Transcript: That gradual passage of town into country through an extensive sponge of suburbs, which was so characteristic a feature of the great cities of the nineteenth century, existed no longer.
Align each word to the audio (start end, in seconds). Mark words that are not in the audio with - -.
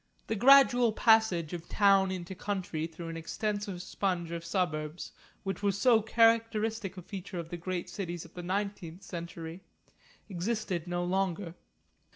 That 0.25 0.37
gradual 0.37 0.93
passage 0.93 1.53
of 1.53 1.69
town 1.69 2.09
into 2.09 2.33
country 2.33 2.87
through 2.87 3.09
an 3.09 3.17
extensive 3.17 3.83
sponge 3.83 4.31
of 4.31 4.43
suburbs, 4.43 5.11
which 5.43 5.61
was 5.61 5.77
so 5.77 6.01
characteristic 6.01 6.97
a 6.97 7.03
feature 7.03 7.37
of 7.37 7.49
the 7.49 7.57
great 7.57 7.87
cities 7.87 8.25
of 8.25 8.33
the 8.33 8.41
nineteenth 8.41 9.03
century, 9.03 9.61
existed 10.27 10.87
no 10.87 11.03
longer. 11.03 11.53